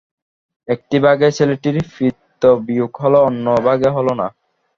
[0.67, 4.27] একটি ভাগে ছেলেটির পিতৃবিয়োগ হল, অন্য ভাগে হল না।